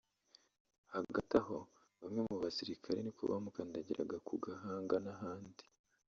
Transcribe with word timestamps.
hagati 0.93 1.33
aho 1.41 1.57
bamwe 2.01 2.21
mu 2.29 2.35
basirikare 2.43 2.99
ni 3.01 3.11
ko 3.17 3.21
bamukandagiraga 3.31 4.17
ku 4.27 4.33
gahanga 4.45 4.95
n’ahandi 5.05 5.65